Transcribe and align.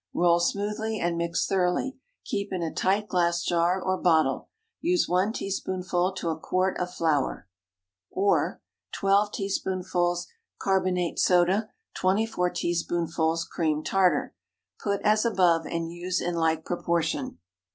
Roll 0.15 0.39
smoothly 0.39 0.99
and 0.99 1.15
mix 1.15 1.45
thoroughly. 1.45 1.95
Keep 2.25 2.51
in 2.51 2.63
a 2.63 2.73
tight 2.73 3.07
glass 3.07 3.43
jar 3.43 3.79
or 3.79 4.01
bottle. 4.01 4.49
Use 4.79 5.07
one 5.07 5.31
teaspoonful 5.31 6.13
to 6.13 6.29
a 6.29 6.39
quart 6.39 6.75
of 6.79 6.91
flour. 6.91 7.47
Or, 8.09 8.63
12 8.93 9.31
teaspoonfuls 9.31 10.25
carb. 10.59 11.19
soda. 11.19 11.69
24 11.93 12.49
teaspoonfuls 12.49 13.45
cream 13.45 13.83
tartar. 13.83 14.33
Put 14.79 15.01
as 15.03 15.23
above, 15.23 15.67
and 15.67 15.91
use 15.91 16.19
in 16.19 16.33
like 16.33 16.65
proportion. 16.65 17.37